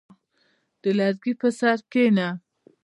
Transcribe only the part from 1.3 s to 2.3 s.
پر سر کښېنه.